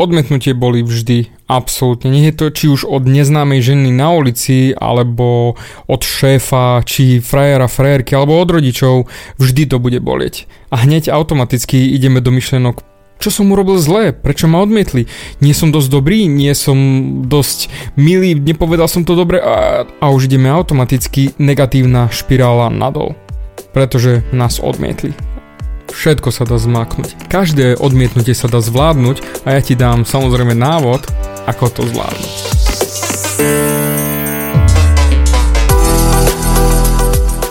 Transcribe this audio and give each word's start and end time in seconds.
Odmietnutie 0.00 0.56
boli 0.56 0.80
vždy, 0.80 1.28
absolútne. 1.44 2.08
Nie 2.08 2.32
je 2.32 2.40
to 2.40 2.46
či 2.48 2.72
už 2.72 2.88
od 2.88 3.04
neznámej 3.04 3.60
ženy 3.60 3.92
na 3.92 4.16
ulici, 4.16 4.72
alebo 4.72 5.60
od 5.84 6.00
šéfa, 6.00 6.80
či 6.88 7.20
frajera, 7.20 7.68
frajerky, 7.68 8.16
alebo 8.16 8.40
od 8.40 8.48
rodičov, 8.48 9.12
vždy 9.36 9.68
to 9.68 9.76
bude 9.76 10.00
bolieť. 10.00 10.48
A 10.72 10.88
hneď 10.88 11.12
automaticky 11.12 11.76
ideme 11.92 12.24
do 12.24 12.32
myšlenok, 12.32 12.80
čo 13.20 13.28
som 13.28 13.52
urobil 13.52 13.76
zlé, 13.76 14.16
prečo 14.16 14.48
ma 14.48 14.64
odmietli, 14.64 15.04
nie 15.44 15.52
som 15.52 15.68
dosť 15.68 15.92
dobrý, 15.92 16.24
nie 16.24 16.56
som 16.56 16.80
dosť 17.28 17.68
milý, 18.00 18.32
nepovedal 18.40 18.88
som 18.88 19.04
to 19.04 19.12
dobre 19.12 19.36
a, 19.36 19.84
a 19.84 20.06
už 20.08 20.32
ideme 20.32 20.48
automaticky 20.48 21.36
negatívna 21.36 22.08
špirála 22.08 22.72
nadol, 22.72 23.12
pretože 23.76 24.24
nás 24.32 24.64
odmietli. 24.64 25.12
Všetko 25.90 26.30
sa 26.32 26.48
dá 26.48 26.56
zmaknúť. 26.56 27.28
Každé 27.28 27.76
odmietnutie 27.76 28.32
sa 28.32 28.46
dá 28.46 28.62
zvládnuť 28.62 29.44
a 29.44 29.58
ja 29.58 29.60
ti 29.60 29.74
dám 29.74 30.06
samozrejme 30.06 30.54
návod, 30.54 31.04
ako 31.50 31.64
to 31.70 31.82
zvládnuť. 31.90 32.34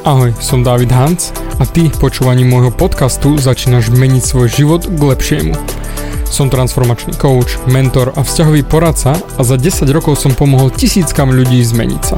Ahoj, 0.08 0.34
som 0.42 0.66
David 0.66 0.90
Hans 0.90 1.36
a 1.60 1.68
ty 1.68 1.92
počúvaním 1.92 2.50
môjho 2.50 2.72
podcastu 2.74 3.36
začínaš 3.38 3.92
meniť 3.92 4.24
svoj 4.24 4.48
život 4.50 4.82
k 4.88 5.02
lepšiemu. 5.04 5.54
Som 6.30 6.48
transformačný 6.48 7.20
coach, 7.20 7.60
mentor 7.68 8.16
a 8.16 8.24
vzťahový 8.24 8.64
poradca 8.64 9.20
a 9.20 9.42
za 9.44 9.60
10 9.60 9.86
rokov 9.92 10.18
som 10.18 10.32
pomohol 10.32 10.72
tisíckam 10.72 11.36
ľudí 11.36 11.60
zmeniť 11.62 12.02
sa. 12.02 12.18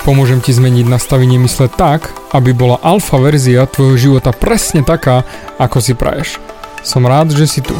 Pomôžem 0.00 0.40
ti 0.40 0.56
zmeniť 0.56 0.88
nastavenie 0.88 1.36
mysle 1.44 1.68
tak, 1.68 2.08
aby 2.32 2.56
bola 2.56 2.80
alfa 2.80 3.20
verzia 3.20 3.68
tvojho 3.68 4.00
života 4.00 4.32
presne 4.32 4.80
taká, 4.80 5.28
ako 5.60 5.76
si 5.84 5.92
praješ. 5.92 6.40
Som 6.80 7.04
rád, 7.04 7.36
že 7.36 7.44
si 7.44 7.60
tu. 7.60 7.76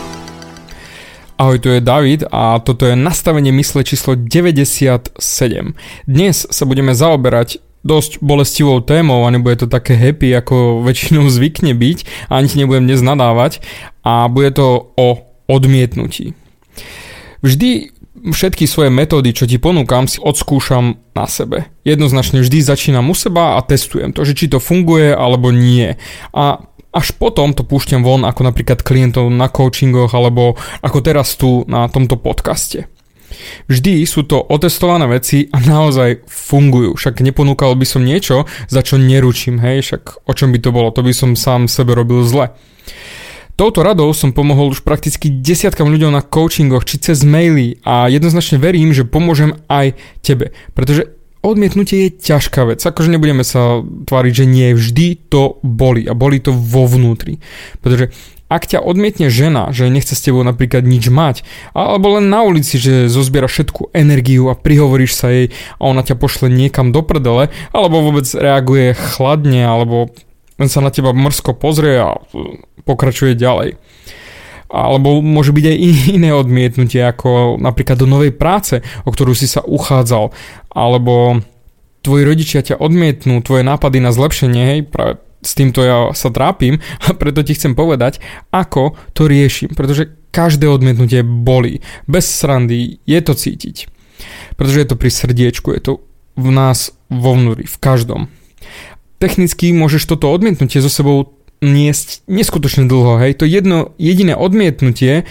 Ahoj, 1.40 1.56
tu 1.56 1.72
je 1.72 1.80
David 1.80 2.28
a 2.28 2.60
toto 2.60 2.84
je 2.84 2.92
nastavenie 2.92 3.48
mysle 3.56 3.80
číslo 3.88 4.12
97. 4.12 5.16
Dnes 6.04 6.36
sa 6.44 6.64
budeme 6.68 6.92
zaoberať 6.92 7.64
dosť 7.80 8.20
bolestivou 8.20 8.84
témou 8.84 9.24
a 9.24 9.32
nebude 9.32 9.64
to 9.64 9.66
také 9.72 9.96
happy, 9.96 10.36
ako 10.36 10.84
väčšinou 10.84 11.24
zvykne 11.32 11.72
byť 11.72 12.28
ani 12.28 12.46
ti 12.52 12.60
nebudem 12.60 12.84
dnes 12.84 13.00
nadávať 13.00 13.64
a 14.04 14.28
bude 14.28 14.52
to 14.52 14.92
o 14.92 15.24
odmietnutí. 15.48 16.36
Vždy 17.40 17.96
všetky 18.20 18.68
svoje 18.68 18.92
metódy, 18.92 19.32
čo 19.32 19.48
ti 19.48 19.56
ponúkam, 19.56 20.04
si 20.04 20.20
odskúšam 20.20 21.00
na 21.16 21.24
sebe. 21.24 21.72
Jednoznačne 21.88 22.44
vždy 22.44 22.60
začínam 22.60 23.08
u 23.08 23.16
seba 23.16 23.56
a 23.56 23.64
testujem 23.64 24.12
to, 24.12 24.24
že 24.28 24.36
či 24.36 24.52
to 24.52 24.60
funguje 24.60 25.16
alebo 25.16 25.48
nie. 25.48 25.96
A 26.36 26.60
až 26.90 27.14
potom 27.14 27.54
to 27.54 27.62
púšťam 27.62 28.02
von 28.02 28.26
ako 28.26 28.42
napríklad 28.50 28.82
klientov 28.82 29.30
na 29.30 29.46
coachingoch 29.46 30.10
alebo 30.10 30.58
ako 30.82 30.98
teraz 31.00 31.38
tu 31.38 31.62
na 31.70 31.86
tomto 31.86 32.18
podcaste. 32.18 32.90
Vždy 33.70 34.02
sú 34.10 34.26
to 34.26 34.42
otestované 34.42 35.06
veci 35.06 35.46
a 35.54 35.62
naozaj 35.62 36.26
fungujú. 36.26 36.98
Však 36.98 37.22
neponúkal 37.22 37.78
by 37.78 37.86
som 37.86 38.02
niečo, 38.02 38.44
za 38.66 38.82
čo 38.82 38.98
neručím, 38.98 39.62
hej, 39.62 39.86
však 39.86 40.26
o 40.26 40.32
čom 40.34 40.50
by 40.50 40.58
to 40.58 40.74
bolo, 40.74 40.90
to 40.90 41.06
by 41.06 41.14
som 41.14 41.38
sám 41.38 41.70
sebe 41.70 41.94
robil 41.94 42.26
zle. 42.26 42.50
Touto 43.60 43.84
radou 43.84 44.08
som 44.16 44.32
pomohol 44.32 44.72
už 44.72 44.80
prakticky 44.80 45.28
desiatkam 45.28 45.92
ľuďom 45.92 46.16
na 46.16 46.24
coachingoch 46.24 46.88
či 46.88 46.96
cez 46.96 47.20
maily 47.28 47.76
a 47.84 48.08
jednoznačne 48.08 48.56
verím, 48.56 48.96
že 48.96 49.04
pomôžem 49.04 49.52
aj 49.68 50.00
tebe, 50.24 50.56
pretože 50.72 51.12
odmietnutie 51.44 52.08
je 52.08 52.24
ťažká 52.24 52.64
vec. 52.64 52.80
Akože 52.80 53.12
nebudeme 53.12 53.44
sa 53.44 53.84
tváriť, 53.84 54.32
že 54.32 54.44
nie 54.48 54.72
vždy 54.72 55.28
to 55.28 55.60
boli 55.60 56.08
a 56.08 56.16
boli 56.16 56.40
to 56.40 56.56
vo 56.56 56.88
vnútri. 56.88 57.36
Pretože 57.84 58.16
ak 58.48 58.64
ťa 58.64 58.80
odmietne 58.80 59.28
žena, 59.28 59.68
že 59.76 59.92
nechce 59.92 60.16
s 60.16 60.24
tebou 60.24 60.40
napríklad 60.40 60.80
nič 60.80 61.12
mať, 61.12 61.44
alebo 61.76 62.16
len 62.16 62.32
na 62.32 62.40
ulici, 62.40 62.80
že 62.80 63.12
zozbiera 63.12 63.44
všetku 63.44 63.92
energiu 63.92 64.48
a 64.48 64.56
prihovoríš 64.56 65.12
sa 65.12 65.28
jej 65.28 65.52
a 65.76 65.84
ona 65.84 66.00
ťa 66.00 66.16
pošle 66.16 66.48
niekam 66.48 66.96
do 66.96 67.04
prdele, 67.04 67.52
alebo 67.76 68.08
vôbec 68.08 68.24
reaguje 68.24 68.96
chladne, 68.96 69.68
alebo 69.68 70.08
len 70.60 70.68
sa 70.68 70.84
na 70.84 70.92
teba 70.92 71.16
mrsko 71.16 71.56
pozrie 71.56 71.96
a 71.96 72.20
pokračuje 72.84 73.36
ďalej 73.36 73.80
alebo 74.70 75.18
môže 75.18 75.50
byť 75.50 75.66
aj 75.66 75.76
iné 76.14 76.30
odmietnutie, 76.30 77.02
ako 77.02 77.58
napríklad 77.58 77.98
do 77.98 78.06
novej 78.06 78.30
práce, 78.30 78.78
o 79.02 79.10
ktorú 79.10 79.34
si 79.34 79.50
sa 79.50 79.66
uchádzal, 79.66 80.30
alebo 80.70 81.42
tvoji 82.06 82.22
rodičia 82.22 82.62
ťa 82.62 82.78
odmietnú, 82.78 83.42
tvoje 83.42 83.66
nápady 83.66 83.98
na 83.98 84.14
zlepšenie, 84.14 84.62
hej, 84.62 84.80
práve 84.86 85.18
s 85.40 85.56
týmto 85.56 85.80
ja 85.80 86.12
sa 86.12 86.28
trápim 86.28 86.78
a 87.04 87.16
preto 87.16 87.40
ti 87.40 87.56
chcem 87.56 87.74
povedať, 87.74 88.20
ako 88.52 88.96
to 89.16 89.26
riešim, 89.26 89.72
pretože 89.72 90.12
každé 90.30 90.70
odmietnutie 90.70 91.26
bolí. 91.26 91.82
Bez 92.06 92.30
srandy 92.30 93.02
je 93.02 93.20
to 93.24 93.34
cítiť. 93.34 93.90
Pretože 94.54 94.78
je 94.84 94.88
to 94.88 95.00
pri 95.00 95.10
srdiečku, 95.10 95.72
je 95.74 95.82
to 95.82 95.92
v 96.36 96.48
nás 96.52 96.94
vo 97.10 97.34
vnúri, 97.34 97.66
v 97.66 97.76
každom. 97.80 98.30
Technicky 99.20 99.72
môžeš 99.72 100.06
toto 100.08 100.30
odmietnutie 100.32 100.80
so 100.80 100.88
sebou 100.92 101.39
niesť 101.60 102.24
neskutočne 102.28 102.88
dlho, 102.88 103.20
hej. 103.20 103.36
To 103.40 103.44
jedno 103.44 103.92
jediné 104.00 104.36
odmietnutie 104.36 105.28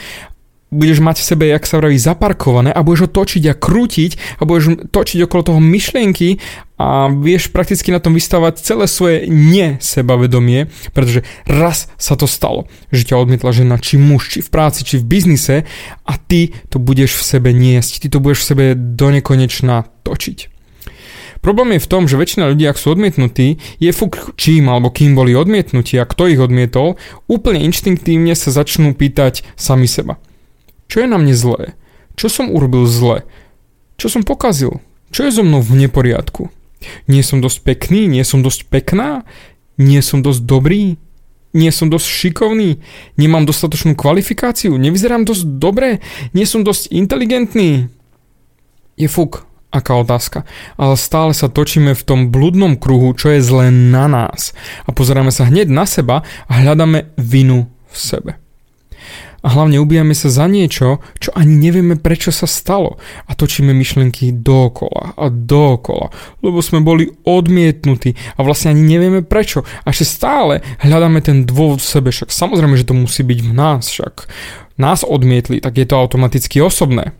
budeš 0.69 1.01
mať 1.01 1.17
v 1.17 1.27
sebe, 1.33 1.45
jak 1.49 1.65
sa 1.65 1.81
vraví, 1.81 1.97
zaparkované 1.97 2.69
a 2.69 2.85
budeš 2.85 3.09
ho 3.09 3.13
točiť 3.21 3.43
a 3.49 3.57
krútiť 3.57 4.37
a 4.37 4.45
budeš 4.45 4.93
točiť 4.93 5.25
okolo 5.25 5.41
toho 5.41 5.59
myšlienky 5.61 6.37
a 6.77 7.09
vieš 7.09 7.49
prakticky 7.49 7.89
na 7.89 7.97
tom 7.97 8.13
vystavať 8.13 8.61
celé 8.61 8.85
svoje 8.85 9.25
nesebavedomie, 9.25 10.69
pretože 10.93 11.25
raz 11.49 11.89
sa 11.97 12.13
to 12.13 12.29
stalo, 12.29 12.69
že 12.93 13.09
ťa 13.09 13.17
odmietla 13.17 13.49
žena, 13.49 13.81
či 13.81 13.97
muž, 13.97 14.29
či 14.29 14.39
v 14.45 14.49
práci, 14.53 14.85
či 14.85 15.01
v 15.01 15.09
biznise 15.09 15.55
a 16.05 16.13
ty 16.21 16.53
to 16.69 16.77
budeš 16.77 17.17
v 17.17 17.23
sebe 17.25 17.49
niesť, 17.49 18.05
ty 18.05 18.07
to 18.13 18.21
budeš 18.21 18.45
v 18.45 18.49
sebe 18.53 18.65
do 18.77 19.09
nekonečna 19.09 19.89
točiť. 20.05 20.58
Problém 21.39 21.79
je 21.79 21.85
v 21.87 21.91
tom, 21.91 22.03
že 22.03 22.19
väčšina 22.19 22.51
ľudí, 22.51 22.67
ak 22.67 22.75
sú 22.75 22.91
odmietnutí, 22.91 23.63
je 23.79 23.91
fuk 23.95 24.35
čím 24.35 24.67
alebo 24.67 24.91
kým 24.91 25.15
boli 25.15 25.31
odmietnutí 25.31 25.95
a 25.95 26.03
kto 26.03 26.27
ich 26.27 26.39
odmietol, 26.39 26.99
úplne 27.31 27.63
inštinktívne 27.63 28.35
sa 28.35 28.51
začnú 28.51 28.91
pýtať 28.91 29.47
sami 29.55 29.87
seba. 29.87 30.19
Čo 30.91 31.05
je 31.05 31.07
na 31.07 31.15
mne 31.15 31.31
zlé? 31.31 31.79
Čo 32.19 32.27
som 32.27 32.51
urobil 32.51 32.83
zle? 32.91 33.23
Čo 33.95 34.11
som 34.11 34.27
pokazil? 34.27 34.83
Čo 35.15 35.25
je 35.25 35.31
so 35.31 35.43
mnou 35.47 35.63
v 35.63 35.87
neporiadku? 35.87 36.51
Nie 37.07 37.23
som 37.23 37.39
dosť 37.39 37.63
pekný? 37.63 38.11
Nie 38.11 38.27
som 38.27 38.43
dosť 38.43 38.67
pekná? 38.67 39.23
Nie 39.79 40.03
som 40.03 40.19
dosť 40.19 40.43
dobrý? 40.43 40.99
Nie 41.55 41.73
som 41.73 41.89
dosť 41.89 42.05
šikovný? 42.05 42.83
Nemám 43.17 43.47
dostatočnú 43.47 43.97
kvalifikáciu? 43.97 44.75
Nevyzerám 44.75 45.25
dosť 45.25 45.43
dobre? 45.57 46.03
Nie 46.35 46.45
som 46.45 46.61
dosť 46.61 46.93
inteligentný? 46.93 47.89
Je 48.99 49.07
fuk 49.07 49.48
aká 49.69 49.93
otázka. 50.01 50.45
Ale 50.75 50.97
stále 50.97 51.33
sa 51.37 51.49
točíme 51.49 51.93
v 51.93 52.05
tom 52.05 52.19
bludnom 52.33 52.77
kruhu, 52.77 53.13
čo 53.13 53.33
je 53.33 53.41
zlé 53.41 53.69
na 53.69 54.09
nás. 54.09 54.53
A 54.85 54.93
pozeráme 54.93 55.29
sa 55.29 55.45
hneď 55.45 55.69
na 55.69 55.85
seba 55.85 56.25
a 56.49 56.51
hľadáme 56.61 57.13
vinu 57.17 57.69
v 57.89 57.95
sebe. 57.97 58.31
A 59.39 59.55
hlavne 59.55 59.79
ubijame 59.79 60.11
sa 60.11 60.27
za 60.27 60.51
niečo, 60.51 60.99
čo 61.15 61.31
ani 61.31 61.55
nevieme 61.55 61.95
prečo 61.95 62.27
sa 62.27 62.43
stalo. 62.43 62.99
A 63.23 63.31
točíme 63.39 63.71
myšlenky 63.71 64.35
dokola 64.35 65.15
a 65.15 65.31
dokola, 65.31 66.11
lebo 66.43 66.59
sme 66.59 66.83
boli 66.83 67.07
odmietnutí 67.23 68.19
a 68.35 68.43
vlastne 68.43 68.75
ani 68.75 68.83
nevieme 68.83 69.23
prečo. 69.23 69.63
A 69.87 69.95
ešte 69.95 70.11
stále 70.11 70.59
hľadáme 70.83 71.23
ten 71.23 71.47
dôvod 71.47 71.79
v 71.79 71.87
sebe, 71.87 72.09
však 72.11 72.35
samozrejme, 72.35 72.75
že 72.75 72.89
to 72.91 72.99
musí 72.99 73.23
byť 73.23 73.39
v 73.39 73.51
nás, 73.55 73.87
však 73.87 74.27
nás 74.75 75.07
odmietli, 75.07 75.63
tak 75.63 75.79
je 75.79 75.87
to 75.87 75.95
automaticky 75.95 76.59
osobné. 76.59 77.15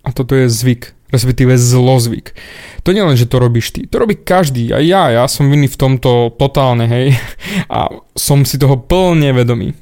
A 0.00 0.16
toto 0.16 0.32
je 0.32 0.48
zvyk 0.48 0.96
respektíve 1.10 1.54
zlozvyk. 1.58 2.32
To 2.86 2.94
nie 2.94 3.04
len, 3.04 3.18
že 3.18 3.28
to 3.28 3.42
robíš 3.42 3.76
ty, 3.76 3.86
to 3.86 4.00
robí 4.00 4.16
každý, 4.16 4.72
aj 4.72 4.84
ja, 4.86 5.02
ja 5.10 5.24
som 5.26 5.50
vinný 5.50 5.68
v 5.68 5.78
tomto 5.78 6.32
totálne, 6.34 6.86
hej, 6.88 7.14
a 7.74 7.90
som 8.16 8.42
si 8.42 8.56
toho 8.56 8.80
plne 8.80 9.34
vedomý. 9.36 9.76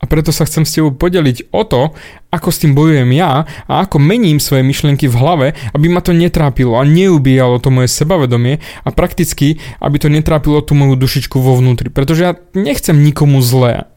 A 0.00 0.08
preto 0.08 0.32
sa 0.32 0.48
chcem 0.48 0.64
s 0.64 0.72
tebou 0.72 0.96
podeliť 0.96 1.52
o 1.52 1.60
to, 1.68 1.92
ako 2.32 2.48
s 2.48 2.64
tým 2.64 2.72
bojujem 2.72 3.12
ja 3.12 3.44
a 3.68 3.84
ako 3.84 4.00
mením 4.00 4.40
svoje 4.40 4.64
myšlienky 4.64 5.04
v 5.12 5.18
hlave, 5.20 5.46
aby 5.76 5.92
ma 5.92 6.00
to 6.00 6.16
netrápilo 6.16 6.80
a 6.80 6.88
neubíjalo 6.88 7.60
to 7.60 7.68
moje 7.68 7.92
sebavedomie 7.92 8.64
a 8.64 8.88
prakticky, 8.96 9.60
aby 9.76 10.00
to 10.00 10.08
netrápilo 10.08 10.64
tú 10.64 10.72
moju 10.72 10.96
dušičku 10.96 11.36
vo 11.36 11.52
vnútri. 11.52 11.92
Pretože 11.92 12.22
ja 12.24 12.32
nechcem 12.56 12.96
nikomu 12.96 13.44
zlé. 13.44 13.92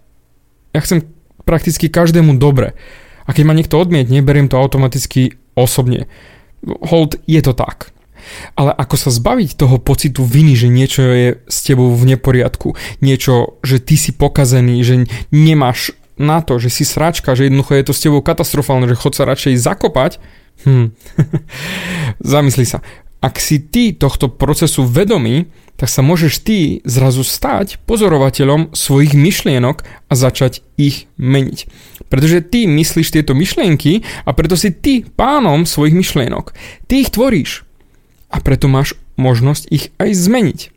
Ja 0.76 0.84
chcem 0.84 1.08
prakticky 1.48 1.88
každému 1.88 2.36
dobre. 2.36 2.76
A 3.24 3.32
keď 3.32 3.44
ma 3.48 3.56
niekto 3.56 3.80
odmietne, 3.80 4.20
beriem 4.20 4.52
to 4.52 4.60
automaticky 4.60 5.40
osobne. 5.56 6.12
Hold, 6.64 7.20
je 7.28 7.42
to 7.44 7.54
tak. 7.54 7.92
Ale 8.56 8.72
ako 8.72 8.96
sa 8.96 9.12
zbaviť 9.12 9.60
toho 9.60 9.78
pocitu 9.84 10.24
viny, 10.24 10.56
že 10.56 10.72
niečo 10.72 11.02
je 11.04 11.30
s 11.44 11.58
tebou 11.68 11.92
v 11.92 12.16
neporiadku, 12.16 12.72
niečo, 13.04 13.60
že 13.68 13.84
ty 13.84 14.00
si 14.00 14.16
pokazený, 14.16 14.80
že 14.80 14.96
nemáš 15.30 15.92
na 16.16 16.40
to, 16.40 16.62
že 16.62 16.72
si 16.72 16.84
sračka, 16.88 17.36
že 17.36 17.50
jednoducho 17.50 17.74
je 17.76 17.86
to 17.90 17.94
s 17.94 18.04
tebou 18.04 18.22
katastrofálne, 18.24 18.88
že 18.88 19.00
chod 19.00 19.18
sa 19.18 19.28
radšej 19.28 19.60
zakopať, 19.60 20.24
hm. 20.64 20.94
zamysli 22.34 22.64
sa. 22.64 22.80
Ak 23.24 23.40
si 23.40 23.60
ty 23.60 23.96
tohto 23.96 24.28
procesu 24.28 24.84
vedomý, 24.84 25.48
tak 25.80 25.90
sa 25.90 26.06
môžeš 26.06 26.34
ty 26.44 26.58
zrazu 26.86 27.26
stať 27.26 27.82
pozorovateľom 27.90 28.76
svojich 28.78 29.18
myšlienok 29.18 29.82
a 29.84 30.14
začať 30.14 30.62
ich 30.78 31.10
meniť. 31.18 31.66
Pretože 32.14 32.46
ty 32.46 32.70
myslíš 32.70 33.10
tieto 33.10 33.34
myšlienky 33.34 34.06
a 34.22 34.38
preto 34.38 34.54
si 34.54 34.70
ty 34.70 35.02
pánom 35.02 35.66
svojich 35.66 35.98
myšlienok. 35.98 36.54
Ty 36.86 36.94
ich 37.02 37.10
tvoríš. 37.10 37.66
A 38.30 38.38
preto 38.38 38.70
máš 38.70 38.94
možnosť 39.18 39.64
ich 39.74 39.90
aj 39.98 40.14
zmeniť. 40.14 40.70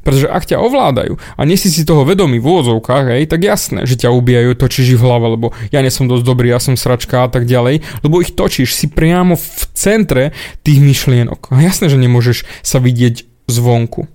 Pretože 0.00 0.32
ak 0.32 0.48
ťa 0.48 0.64
ovládajú 0.64 1.20
a 1.36 1.40
nie 1.44 1.60
si 1.60 1.68
si 1.68 1.84
toho 1.84 2.08
vedomý 2.08 2.40
v 2.40 2.48
úvodzovkách, 2.48 3.04
hej, 3.14 3.28
tak 3.28 3.44
jasné, 3.44 3.84
že 3.84 4.00
ťa 4.00 4.16
ubijajú, 4.16 4.56
točíš 4.56 4.96
v 4.96 5.04
hlave, 5.04 5.26
lebo 5.36 5.46
ja 5.68 5.84
nie 5.84 5.92
som 5.92 6.08
dosť 6.08 6.24
dobrý, 6.24 6.50
ja 6.50 6.58
som 6.58 6.74
sračka 6.74 7.24
a 7.24 7.28
tak 7.28 7.44
ďalej, 7.44 7.84
lebo 8.02 8.24
ich 8.24 8.32
točíš 8.32 8.72
si 8.74 8.88
priamo 8.88 9.36
v 9.36 9.62
centre 9.76 10.32
tých 10.64 10.80
myšlienok. 10.80 11.52
A 11.52 11.60
jasné, 11.62 11.92
že 11.92 12.00
nemôžeš 12.00 12.48
sa 12.64 12.80
vidieť 12.80 13.28
zvonku. 13.46 14.08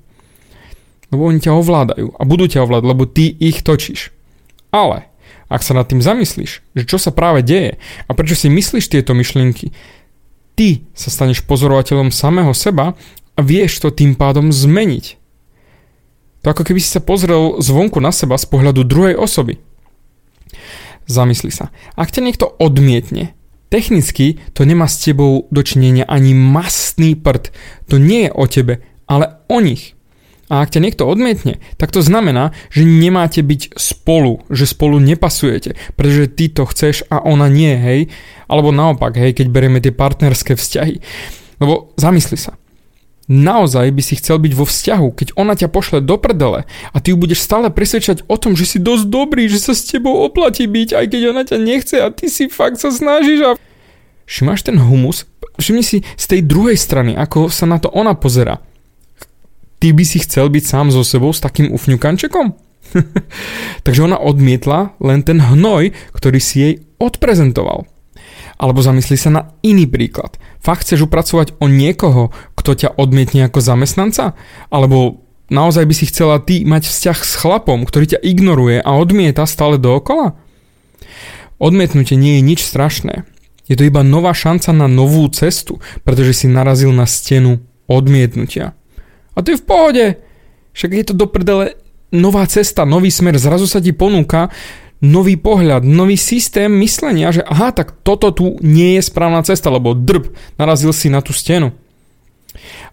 Lebo 1.14 1.22
oni 1.30 1.38
ťa 1.38 1.54
ovládajú 1.54 2.18
a 2.18 2.22
budú 2.26 2.50
ťa 2.50 2.66
ovládať, 2.66 2.86
lebo 2.90 3.06
ty 3.06 3.30
ich 3.30 3.62
točíš. 3.62 4.10
Ale 4.74 5.13
ak 5.54 5.62
sa 5.62 5.78
nad 5.78 5.86
tým 5.86 6.02
zamyslíš, 6.02 6.66
že 6.74 6.84
čo 6.90 6.98
sa 6.98 7.14
práve 7.14 7.46
deje 7.46 7.78
a 8.10 8.12
prečo 8.18 8.34
si 8.34 8.50
myslíš 8.50 8.90
tieto 8.90 9.14
myšlienky, 9.14 9.70
ty 10.58 10.90
sa 10.98 11.14
staneš 11.14 11.46
pozorovateľom 11.46 12.10
samého 12.10 12.50
seba 12.58 12.98
a 13.38 13.40
vieš 13.46 13.86
to 13.86 13.94
tým 13.94 14.18
pádom 14.18 14.50
zmeniť. 14.50 15.22
To 16.44 16.52
ako 16.52 16.66
keby 16.66 16.82
si 16.82 16.90
sa 16.90 17.00
pozrel 17.00 17.62
zvonku 17.62 18.02
na 18.02 18.12
seba 18.12 18.36
z 18.36 18.50
pohľadu 18.50 18.84
druhej 18.84 19.16
osoby. 19.16 19.62
Zamysli 21.08 21.54
sa. 21.54 21.72
Ak 21.96 22.12
ťa 22.12 22.26
niekto 22.26 22.50
odmietne, 22.60 23.38
technicky 23.72 24.44
to 24.52 24.68
nemá 24.68 24.90
s 24.90 25.00
tebou 25.00 25.48
dočinenia 25.54 26.04
ani 26.04 26.36
mastný 26.36 27.16
prd. 27.16 27.54
To 27.88 27.96
nie 28.02 28.28
je 28.28 28.32
o 28.36 28.46
tebe, 28.50 28.74
ale 29.08 29.40
o 29.48 29.64
nich. 29.64 29.96
A 30.54 30.62
ak 30.62 30.70
ťa 30.70 30.86
niekto 30.86 31.10
odmietne, 31.10 31.58
tak 31.82 31.90
to 31.90 32.06
znamená, 32.06 32.54
že 32.70 32.86
nemáte 32.86 33.42
byť 33.42 33.74
spolu, 33.74 34.46
že 34.54 34.70
spolu 34.70 35.02
nepasujete, 35.02 35.74
pretože 35.98 36.30
ty 36.30 36.46
to 36.46 36.70
chceš 36.70 37.02
a 37.10 37.26
ona 37.26 37.50
nie, 37.50 37.74
hej. 37.74 38.14
Alebo 38.46 38.70
naopak, 38.70 39.18
hej, 39.18 39.34
keď 39.34 39.50
berieme 39.50 39.82
tie 39.82 39.90
partnerské 39.90 40.54
vzťahy. 40.54 41.02
Lebo 41.58 41.90
zamysli 41.98 42.38
sa. 42.38 42.54
Naozaj 43.26 43.98
by 43.98 44.02
si 44.06 44.14
chcel 44.22 44.38
byť 44.38 44.54
vo 44.54 44.70
vzťahu, 44.70 45.08
keď 45.18 45.28
ona 45.42 45.58
ťa 45.58 45.74
pošle 45.74 46.06
do 46.06 46.22
prdele 46.22 46.70
a 46.70 46.98
ty 47.02 47.16
ju 47.16 47.18
budeš 47.18 47.42
stále 47.42 47.74
presvedčať 47.74 48.22
o 48.30 48.38
tom, 48.38 48.54
že 48.54 48.68
si 48.68 48.78
dosť 48.78 49.10
dobrý, 49.10 49.50
že 49.50 49.58
sa 49.58 49.74
s 49.74 49.90
tebou 49.90 50.22
oplatí 50.22 50.70
byť, 50.70 50.90
aj 50.94 51.06
keď 51.08 51.22
ona 51.34 51.42
ťa 51.48 51.58
nechce 51.58 51.98
a 51.98 52.12
ty 52.14 52.30
si 52.30 52.46
fakt 52.52 52.78
sa 52.78 52.94
snažíš 52.94 53.42
a... 53.42 53.52
Všimáš 54.28 54.68
ten 54.68 54.76
humus? 54.76 55.24
Všimni 55.56 55.82
si 55.88 56.04
z 56.04 56.26
tej 56.30 56.44
druhej 56.44 56.76
strany, 56.76 57.16
ako 57.16 57.48
sa 57.48 57.64
na 57.64 57.80
to 57.80 57.88
ona 57.96 58.12
pozera 58.12 58.60
ty 59.84 59.92
by 59.92 60.08
si 60.08 60.24
chcel 60.24 60.48
byť 60.48 60.64
sám 60.64 60.96
so 60.96 61.04
sebou 61.04 61.36
s 61.36 61.44
takým 61.44 61.76
ufňukančekom? 61.76 62.56
Takže 63.86 64.08
ona 64.08 64.16
odmietla 64.16 64.96
len 65.04 65.28
ten 65.28 65.44
hnoj, 65.44 65.92
ktorý 66.16 66.40
si 66.40 66.56
jej 66.64 66.74
odprezentoval. 67.04 67.84
Alebo 68.56 68.80
zamysli 68.80 69.20
sa 69.20 69.28
na 69.28 69.52
iný 69.60 69.84
príklad. 69.84 70.40
Fakt 70.64 70.88
chceš 70.88 71.12
upracovať 71.12 71.60
o 71.60 71.68
niekoho, 71.68 72.32
kto 72.56 72.80
ťa 72.80 72.96
odmietne 72.96 73.44
ako 73.52 73.60
zamestnanca? 73.60 74.40
Alebo 74.72 75.28
naozaj 75.52 75.84
by 75.84 75.94
si 76.00 76.08
chcela 76.08 76.40
ty 76.40 76.64
mať 76.64 76.88
vzťah 76.88 77.20
s 77.20 77.34
chlapom, 77.44 77.84
ktorý 77.84 78.16
ťa 78.16 78.24
ignoruje 78.24 78.80
a 78.80 78.96
odmieta 78.96 79.44
stále 79.44 79.76
dookola? 79.76 80.40
Odmietnutie 81.60 82.16
nie 82.16 82.40
je 82.40 82.48
nič 82.56 82.64
strašné. 82.64 83.28
Je 83.68 83.76
to 83.76 83.84
iba 83.84 84.00
nová 84.00 84.32
šanca 84.32 84.72
na 84.72 84.88
novú 84.88 85.28
cestu, 85.28 85.84
pretože 86.08 86.46
si 86.46 86.48
narazil 86.48 86.96
na 86.96 87.04
stenu 87.04 87.60
odmietnutia. 87.92 88.80
A 89.34 89.42
to 89.42 89.54
je 89.54 89.62
v 89.62 89.68
pohode. 89.68 90.06
Však 90.74 90.92
je 90.94 91.06
to 91.06 91.14
do 91.14 91.26
prdele 91.30 91.78
nová 92.14 92.46
cesta, 92.46 92.86
nový 92.86 93.10
smer, 93.10 93.38
zrazu 93.42 93.66
sa 93.66 93.82
ti 93.82 93.90
ponúka 93.90 94.54
nový 95.04 95.36
pohľad, 95.36 95.84
nový 95.84 96.16
systém 96.16 96.72
myslenia, 96.80 97.36
že 97.36 97.44
aha, 97.44 97.76
tak 97.76 97.92
toto 98.08 98.32
tu 98.32 98.56
nie 98.64 98.96
je 98.96 99.04
správna 99.04 99.44
cesta, 99.44 99.68
lebo 99.68 99.92
drb, 99.92 100.32
narazil 100.56 100.96
si 100.96 101.12
na 101.12 101.20
tú 101.20 101.36
stenu. 101.36 101.76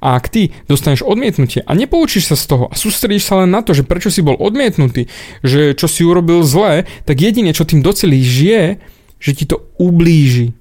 A 0.01 0.17
ak 0.17 0.33
ty 0.33 0.51
dostaneš 0.67 1.05
odmietnutie 1.05 1.63
a 1.63 1.77
nepoučíš 1.77 2.33
sa 2.33 2.37
z 2.37 2.45
toho 2.49 2.65
a 2.67 2.75
sústredíš 2.75 3.29
sa 3.29 3.45
len 3.45 3.53
na 3.53 3.61
to, 3.61 3.77
že 3.77 3.87
prečo 3.87 4.09
si 4.09 4.25
bol 4.25 4.35
odmietnutý, 4.35 5.07
že 5.45 5.77
čo 5.77 5.87
si 5.87 6.03
urobil 6.03 6.43
zlé, 6.43 6.89
tak 7.05 7.21
jedine, 7.21 7.55
čo 7.55 7.69
tým 7.69 7.85
docelíš 7.85 8.31
je, 8.41 8.65
že 9.21 9.31
ti 9.37 9.45
to 9.45 9.69
ublíži 9.77 10.57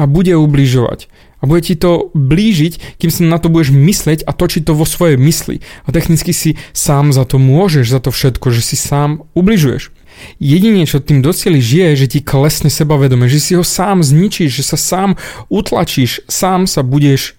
a 0.00 0.08
bude 0.08 0.32
ubližovať 0.34 1.06
a 1.42 1.50
bude 1.50 1.66
ti 1.66 1.74
to 1.74 2.14
blížiť, 2.14 3.02
kým 3.02 3.10
sa 3.10 3.26
na 3.26 3.42
to 3.42 3.50
budeš 3.50 3.74
myslieť 3.74 4.22
a 4.22 4.30
točiť 4.30 4.70
to 4.70 4.78
vo 4.78 4.86
svojej 4.86 5.18
mysli. 5.18 5.58
A 5.84 5.90
technicky 5.90 6.30
si 6.30 6.54
sám 6.70 7.10
za 7.10 7.26
to 7.26 7.42
môžeš, 7.42 7.90
za 7.90 7.98
to 7.98 8.14
všetko, 8.14 8.54
že 8.54 8.62
si 8.62 8.78
sám 8.78 9.26
ubližuješ. 9.34 9.90
Jedine, 10.38 10.86
čo 10.86 11.02
tým 11.02 11.18
docieliš 11.18 11.66
je, 11.66 11.88
že 11.98 12.06
ti 12.06 12.20
klesne 12.22 12.70
sebavedome, 12.70 13.26
že 13.26 13.42
si 13.42 13.52
ho 13.58 13.66
sám 13.66 14.06
zničíš, 14.06 14.62
že 14.62 14.64
sa 14.64 14.78
sám 14.78 15.18
utlačíš, 15.50 16.22
sám 16.30 16.70
sa 16.70 16.86
budeš 16.86 17.34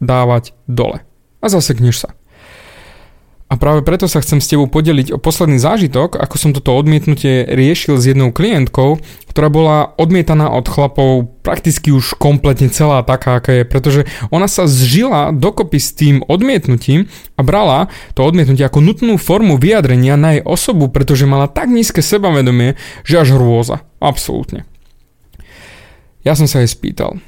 dávať 0.00 0.56
dole. 0.64 1.04
A 1.44 1.46
zasekneš 1.52 2.08
sa. 2.08 2.16
A 3.52 3.60
práve 3.60 3.84
preto 3.84 4.08
sa 4.08 4.24
chcem 4.24 4.40
s 4.40 4.48
tebou 4.48 4.64
podeliť 4.64 5.12
o 5.12 5.20
posledný 5.20 5.60
zážitok, 5.60 6.16
ako 6.16 6.36
som 6.40 6.56
toto 6.56 6.72
odmietnutie 6.72 7.44
riešil 7.44 8.00
s 8.00 8.08
jednou 8.08 8.32
klientkou, 8.32 8.96
ktorá 9.28 9.52
bola 9.52 9.92
odmietaná 10.00 10.48
od 10.48 10.64
chlapov 10.64 11.28
prakticky 11.44 11.92
už 11.92 12.16
kompletne 12.16 12.72
celá 12.72 13.04
taká, 13.04 13.36
aká 13.36 13.60
je, 13.60 13.68
pretože 13.68 14.08
ona 14.32 14.48
sa 14.48 14.64
zžila 14.64 15.36
dokopy 15.36 15.76
s 15.76 15.92
tým 15.92 16.24
odmietnutím 16.24 17.12
a 17.36 17.44
brala 17.44 17.92
to 18.16 18.24
odmietnutie 18.24 18.64
ako 18.64 18.80
nutnú 18.80 19.20
formu 19.20 19.60
vyjadrenia 19.60 20.16
na 20.16 20.40
jej 20.40 20.42
osobu, 20.48 20.88
pretože 20.88 21.28
mala 21.28 21.44
tak 21.44 21.68
nízke 21.68 22.00
sebavedomie, 22.00 22.80
že 23.04 23.20
až 23.20 23.36
hrôza. 23.36 23.84
Absolútne. 24.00 24.64
Ja 26.24 26.32
som 26.40 26.48
sa 26.48 26.64
jej 26.64 26.72
spýtal, 26.72 27.20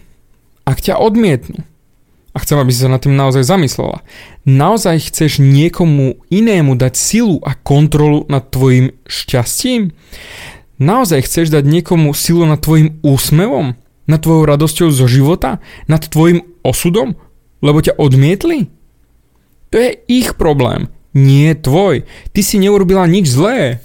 ak 0.64 0.80
ťa 0.80 0.96
odmietnú, 0.96 1.68
a 2.34 2.42
chcem, 2.42 2.58
aby 2.58 2.74
si 2.74 2.82
sa 2.82 2.90
nad 2.90 2.98
tým 2.98 3.14
naozaj 3.14 3.46
zamyslela. 3.46 4.02
Naozaj 4.42 5.06
chceš 5.06 5.38
niekomu 5.38 6.18
inému 6.34 6.74
dať 6.74 6.94
silu 6.98 7.38
a 7.46 7.54
kontrolu 7.54 8.26
nad 8.26 8.50
tvojim 8.50 8.90
šťastím? 9.06 9.94
Naozaj 10.82 11.30
chceš 11.30 11.54
dať 11.54 11.62
niekomu 11.62 12.10
silu 12.10 12.42
nad 12.42 12.58
tvojim 12.58 12.98
úsmevom? 13.06 13.78
Nad 14.10 14.20
tvojou 14.20 14.44
radosťou 14.50 14.90
zo 14.90 15.06
života? 15.06 15.62
Nad 15.86 16.10
tvojim 16.10 16.42
osudom? 16.66 17.14
Lebo 17.62 17.78
ťa 17.78 17.94
odmietli? 17.96 18.66
To 19.70 19.78
je 19.78 19.94
ich 20.10 20.34
problém, 20.34 20.90
nie 21.14 21.54
tvoj. 21.54 22.02
Ty 22.34 22.40
si 22.42 22.58
neurobila 22.58 23.06
nič 23.06 23.30
zlé. 23.30 23.78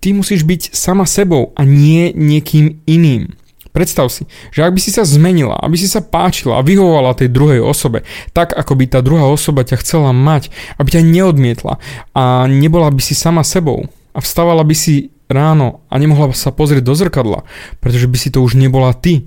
Ty 0.00 0.16
musíš 0.16 0.48
byť 0.48 0.72
sama 0.72 1.04
sebou 1.04 1.52
a 1.52 1.68
nie 1.68 2.16
niekým 2.16 2.80
iným. 2.88 3.36
Predstav 3.72 4.12
si, 4.12 4.28
že 4.52 4.68
ak 4.68 4.76
by 4.76 4.80
si 4.84 4.92
sa 4.92 5.08
zmenila, 5.08 5.56
aby 5.56 5.80
si 5.80 5.88
sa 5.88 6.04
páčila 6.04 6.60
a 6.60 6.66
vyhovovala 6.66 7.16
tej 7.16 7.32
druhej 7.32 7.64
osobe, 7.64 8.04
tak 8.36 8.52
ako 8.52 8.76
by 8.76 8.84
tá 8.84 9.00
druhá 9.00 9.24
osoba 9.24 9.64
ťa 9.64 9.80
chcela 9.80 10.12
mať, 10.12 10.52
aby 10.76 10.88
ťa 10.92 11.08
neodmietla 11.08 11.80
a 12.12 12.44
nebola 12.44 12.92
by 12.92 13.00
si 13.00 13.16
sama 13.16 13.40
sebou 13.40 13.88
a 14.12 14.20
vstávala 14.20 14.60
by 14.60 14.76
si 14.76 15.08
ráno 15.32 15.80
a 15.88 15.96
nemohla 15.96 16.36
sa 16.36 16.52
pozrieť 16.52 16.84
do 16.84 16.92
zrkadla, 16.92 17.48
pretože 17.80 18.04
by 18.04 18.18
si 18.20 18.28
to 18.28 18.44
už 18.44 18.60
nebola 18.60 18.92
ty. 18.92 19.24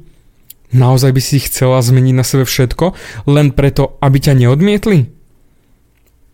Naozaj 0.69 1.09
by 1.09 1.21
si 1.25 1.41
chcela 1.41 1.81
zmeniť 1.81 2.13
na 2.13 2.21
sebe 2.21 2.45
všetko, 2.45 2.93
len 3.25 3.49
preto, 3.49 3.97
aby 3.97 4.21
ťa 4.21 4.37
neodmietli? 4.37 5.09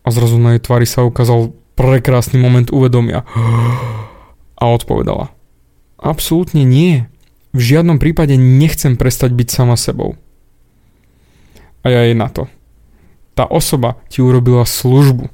A 0.04 0.08
zrazu 0.12 0.36
na 0.36 0.56
jej 0.56 0.60
tvári 0.60 0.84
sa 0.84 1.08
ukázal 1.08 1.56
prekrásny 1.80 2.36
moment 2.36 2.68
uvedomia. 2.68 3.24
A 4.62 4.70
odpovedala. 4.70 5.34
Absolútne 5.98 6.62
nie 6.62 7.10
v 7.52 7.60
žiadnom 7.60 8.00
prípade 8.00 8.36
nechcem 8.36 8.96
prestať 8.96 9.36
byť 9.36 9.48
sama 9.52 9.76
sebou. 9.76 10.16
A 11.84 11.92
ja 11.92 12.08
jej 12.08 12.16
na 12.16 12.32
to. 12.32 12.48
Tá 13.32 13.48
osoba 13.48 14.00
ti 14.08 14.20
urobila 14.20 14.64
službu, 14.64 15.28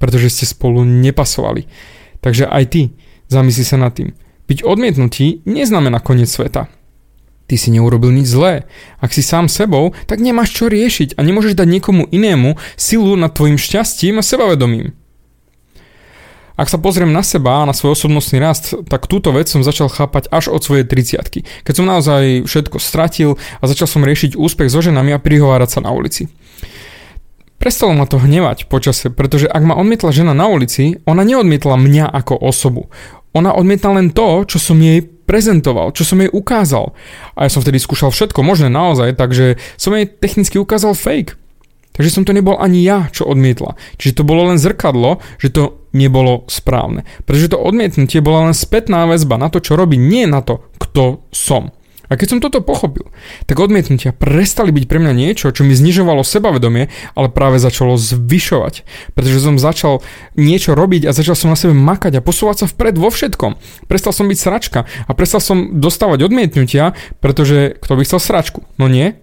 pretože 0.00 0.32
ste 0.32 0.44
spolu 0.48 0.84
nepasovali. 0.84 1.68
Takže 2.20 2.48
aj 2.48 2.64
ty 2.68 2.82
zamysli 3.28 3.64
sa 3.64 3.80
nad 3.80 3.92
tým. 3.92 4.16
Byť 4.48 4.64
odmietnutý 4.68 5.40
neznamená 5.48 6.00
koniec 6.00 6.28
sveta. 6.28 6.68
Ty 7.48 7.54
si 7.60 7.68
neurobil 7.68 8.12
nič 8.14 8.28
zlé. 8.32 8.64
Ak 9.02 9.12
si 9.12 9.20
sám 9.20 9.48
sebou, 9.48 9.92
tak 10.08 10.24
nemáš 10.24 10.56
čo 10.56 10.72
riešiť 10.72 11.16
a 11.16 11.20
nemôžeš 11.20 11.56
dať 11.58 11.68
niekomu 11.68 12.08
inému 12.08 12.56
silu 12.80 13.16
nad 13.16 13.32
tvojim 13.34 13.60
šťastím 13.60 14.20
a 14.20 14.24
sebavedomím. 14.24 14.96
Ak 16.56 16.68
sa 16.68 16.76
pozriem 16.76 17.10
na 17.12 17.24
seba 17.24 17.64
a 17.64 17.68
na 17.68 17.72
svoj 17.72 17.96
osobnostný 17.96 18.36
rast, 18.38 18.76
tak 18.88 19.08
túto 19.08 19.32
vec 19.32 19.48
som 19.48 19.64
začal 19.64 19.88
chápať 19.88 20.28
až 20.28 20.52
od 20.52 20.60
svojej 20.60 20.84
30 20.84 21.44
keď 21.64 21.74
som 21.74 21.86
naozaj 21.88 22.44
všetko 22.44 22.76
stratil 22.78 23.40
a 23.60 23.64
začal 23.68 23.88
som 23.88 24.04
riešiť 24.04 24.36
úspech 24.36 24.68
so 24.68 24.84
ženami 24.84 25.16
a 25.16 25.22
prihovárať 25.22 25.78
sa 25.78 25.80
na 25.80 25.90
ulici. 25.94 26.28
Prestalo 27.62 27.94
ma 27.94 28.10
to 28.10 28.18
hnevať 28.18 28.66
počase, 28.66 29.06
pretože 29.14 29.46
ak 29.46 29.62
ma 29.62 29.78
odmietla 29.78 30.10
žena 30.10 30.34
na 30.34 30.50
ulici, 30.50 30.98
ona 31.06 31.22
neodmietla 31.22 31.78
mňa 31.78 32.10
ako 32.10 32.34
osobu. 32.42 32.90
Ona 33.32 33.54
odmietla 33.54 34.02
len 34.02 34.10
to, 34.10 34.44
čo 34.44 34.58
som 34.58 34.76
jej 34.82 35.00
prezentoval, 35.00 35.94
čo 35.94 36.02
som 36.02 36.18
jej 36.18 36.28
ukázal. 36.28 36.92
A 37.38 37.46
ja 37.46 37.50
som 37.54 37.62
vtedy 37.62 37.78
skúšal 37.78 38.10
všetko 38.10 38.42
možné 38.42 38.66
naozaj, 38.66 39.14
takže 39.14 39.62
som 39.78 39.94
jej 39.94 40.10
technicky 40.10 40.58
ukázal 40.58 40.98
fake. 40.98 41.38
Takže 41.92 42.10
som 42.10 42.24
to 42.24 42.32
nebol 42.32 42.56
ani 42.56 42.80
ja, 42.80 43.08
čo 43.12 43.28
odmietla. 43.28 43.76
Čiže 44.00 44.20
to 44.20 44.28
bolo 44.28 44.48
len 44.48 44.56
zrkadlo, 44.56 45.20
že 45.36 45.52
to 45.52 45.82
nebolo 45.92 46.48
správne. 46.48 47.04
Pretože 47.28 47.52
to 47.52 47.60
odmietnutie 47.60 48.24
bola 48.24 48.48
len 48.48 48.56
spätná 48.56 49.04
väzba 49.04 49.36
na 49.36 49.52
to, 49.52 49.60
čo 49.60 49.76
robí, 49.76 50.00
nie 50.00 50.24
na 50.24 50.40
to, 50.40 50.64
kto 50.80 51.20
som. 51.30 51.70
A 52.12 52.20
keď 52.20 52.28
som 52.28 52.44
toto 52.44 52.60
pochopil, 52.60 53.08
tak 53.48 53.56
odmietnutia 53.56 54.12
prestali 54.12 54.68
byť 54.68 54.84
pre 54.84 55.00
mňa 55.00 55.16
niečo, 55.16 55.48
čo 55.48 55.64
mi 55.64 55.72
znižovalo 55.72 56.20
sebavedomie, 56.20 56.92
ale 57.16 57.32
práve 57.32 57.56
začalo 57.56 57.96
zvyšovať. 57.96 58.84
Pretože 59.16 59.40
som 59.40 59.56
začal 59.56 60.04
niečo 60.36 60.76
robiť 60.76 61.08
a 61.08 61.16
začal 61.16 61.32
som 61.32 61.48
na 61.48 61.56
sebe 61.56 61.72
makať 61.72 62.20
a 62.20 62.24
posúvať 62.24 62.56
sa 62.64 62.66
vpred 62.68 63.00
vo 63.00 63.08
všetkom. 63.08 63.56
Prestal 63.88 64.12
som 64.12 64.28
byť 64.28 64.38
sračka 64.44 64.84
a 65.08 65.10
prestal 65.16 65.40
som 65.40 65.80
dostávať 65.80 66.28
odmietnutia, 66.28 66.92
pretože 67.24 67.80
kto 67.80 67.96
by 67.96 68.04
chcel 68.04 68.20
sračku? 68.20 68.60
No 68.76 68.92
nie, 68.92 69.16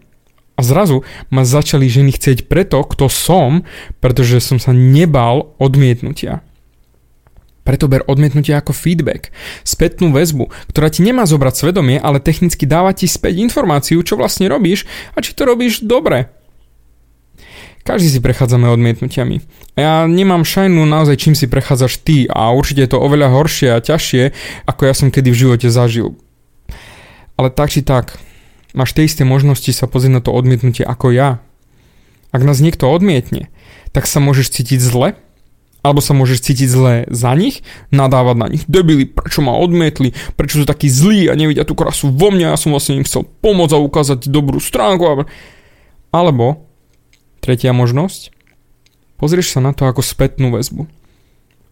a 0.59 0.61
zrazu 0.61 1.07
ma 1.31 1.47
začali 1.47 1.87
ženy 1.87 2.11
chcieť 2.11 2.51
preto, 2.51 2.83
kto 2.83 3.07
som, 3.07 3.63
pretože 4.03 4.43
som 4.43 4.59
sa 4.59 4.75
nebal 4.75 5.55
odmietnutia. 5.55 6.43
Preto 7.63 7.87
ber 7.87 8.03
odmietnutie 8.03 8.51
ako 8.51 8.75
feedback, 8.75 9.31
spätnú 9.63 10.11
väzbu, 10.11 10.51
ktorá 10.73 10.91
ti 10.91 10.99
nemá 10.99 11.23
zobrať 11.23 11.53
svedomie, 11.55 11.95
ale 11.95 12.19
technicky 12.19 12.67
dáva 12.67 12.91
ti 12.91 13.07
späť 13.07 13.39
informáciu, 13.39 14.03
čo 14.03 14.19
vlastne 14.19 14.51
robíš 14.51 14.83
a 15.15 15.23
či 15.23 15.31
to 15.31 15.47
robíš 15.47 15.79
dobre. 15.79 16.27
Každý 17.87 18.11
si 18.11 18.19
prechádzame 18.19 18.67
odmietnutiami. 18.69 19.39
Ja 19.79 20.03
nemám 20.05 20.43
šajnu 20.43 20.83
naozaj, 20.83 21.23
čím 21.23 21.33
si 21.39 21.47
prechádzaš 21.47 22.03
ty 22.03 22.27
a 22.27 22.51
určite 22.51 22.83
je 22.83 22.91
to 22.91 22.99
oveľa 22.99 23.31
horšie 23.31 23.71
a 23.71 23.79
ťažšie, 23.79 24.23
ako 24.67 24.81
ja 24.83 24.93
som 24.93 25.07
kedy 25.07 25.31
v 25.31 25.39
živote 25.47 25.71
zažil. 25.71 26.19
Ale 27.39 27.47
tak 27.47 27.71
či 27.71 27.79
tak, 27.79 28.19
máš 28.73 28.93
tie 28.93 29.05
isté 29.05 29.25
možnosti 29.25 29.69
sa 29.73 29.89
pozrieť 29.89 30.13
na 30.19 30.21
to 30.21 30.33
odmietnutie 30.33 30.85
ako 30.85 31.13
ja. 31.13 31.41
Ak 32.29 32.45
nás 32.45 32.61
niekto 32.61 32.85
odmietne, 32.85 33.49
tak 33.89 34.05
sa 34.05 34.21
môžeš 34.21 34.53
cítiť 34.53 34.77
zle, 34.77 35.17
alebo 35.81 36.03
sa 36.03 36.11
môžeš 36.11 36.43
cítiť 36.43 36.67
zle 36.69 36.93
za 37.07 37.31
nich, 37.33 37.63
nadávať 37.89 38.35
na 38.37 38.47
nich. 38.51 38.63
Debili, 38.67 39.07
prečo 39.07 39.39
ma 39.39 39.55
odmietli, 39.55 40.11
prečo 40.35 40.61
sú 40.61 40.65
takí 40.67 40.91
zlí 40.91 41.31
a 41.31 41.33
nevidia 41.33 41.63
tú 41.63 41.73
krasu 41.73 42.11
vo 42.11 42.29
mne, 42.29 42.51
ja 42.51 42.59
som 42.59 42.75
vlastne 42.75 42.99
im 42.99 43.07
chcel 43.07 43.23
pomôcť 43.25 43.73
a 43.73 43.79
ukázať 43.79 44.19
dobrú 44.27 44.59
stránku. 44.59 45.25
Alebo, 46.11 46.67
tretia 47.39 47.71
možnosť, 47.71 48.35
pozrieš 49.15 49.55
sa 49.55 49.63
na 49.63 49.71
to 49.71 49.87
ako 49.87 50.03
spätnú 50.03 50.51
väzbu, 50.51 50.85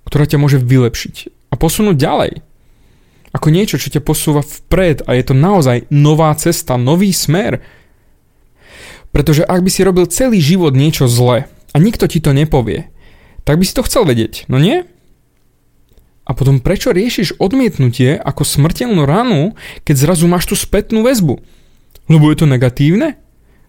ktorá 0.07 0.23
ťa 0.23 0.39
môže 0.39 0.57
vylepšiť 0.57 1.15
a 1.51 1.59
posunúť 1.59 1.97
ďalej. 1.99 2.31
Ako 3.37 3.53
niečo, 3.53 3.77
čo 3.77 3.93
ťa 3.93 4.01
posúva 4.01 4.41
vpred 4.41 5.05
a 5.05 5.13
je 5.13 5.21
to 5.29 5.37
naozaj 5.37 5.85
nová 5.93 6.33
cesta, 6.33 6.73
nový 6.73 7.13
smer. 7.13 7.61
Pretože 9.13 9.45
ak 9.45 9.61
by 9.61 9.69
si 9.69 9.85
robil 9.85 10.09
celý 10.09 10.41
život 10.41 10.73
niečo 10.73 11.05
zle 11.05 11.45
a 11.45 11.77
nikto 11.77 12.09
ti 12.09 12.17
to 12.17 12.33
nepovie, 12.33 12.89
tak 13.45 13.61
by 13.61 13.63
si 13.69 13.77
to 13.77 13.85
chcel 13.85 14.09
vedieť, 14.09 14.49
no 14.49 14.57
nie? 14.57 14.89
A 16.25 16.33
potom 16.33 16.57
prečo 16.57 16.89
riešiš 16.89 17.37
odmietnutie 17.37 18.17
ako 18.17 18.41
smrteľnú 18.41 19.05
ranu, 19.05 19.53
keď 19.85 19.95
zrazu 19.95 20.25
máš 20.25 20.49
tú 20.49 20.57
spätnú 20.57 21.05
väzbu? 21.05 21.37
Lebo 22.09 22.25
je 22.33 22.37
to 22.41 22.49
negatívne? 22.49 23.21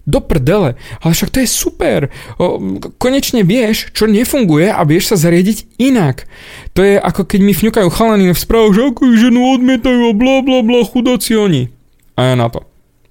Do 0.09 0.25
prdele, 0.25 0.81
ale 1.05 1.12
však 1.12 1.37
to 1.37 1.45
je 1.45 1.49
super. 1.49 2.09
O, 2.41 2.57
konečne 2.97 3.45
vieš, 3.45 3.93
čo 3.93 4.09
nefunguje 4.09 4.73
a 4.73 4.81
vieš 4.88 5.12
sa 5.12 5.21
zariadiť 5.21 5.77
inak. 5.77 6.25
To 6.73 6.81
je 6.81 6.97
ako 6.97 7.29
keď 7.29 7.41
mi 7.45 7.53
fňukajú 7.53 7.88
chalany 7.93 8.33
v 8.33 8.41
správach, 8.41 8.73
že 8.73 8.88
ako 8.88 9.03
ženu 9.12 9.53
odmietajú 9.61 10.09
a 10.09 10.17
bla 10.17 10.41
bla 10.41 10.65
bla 10.65 10.81
chudáci 10.88 11.37
oni. 11.37 11.69
A 12.17 12.33
ja 12.33 12.35
na 12.41 12.49
to. 12.49 12.65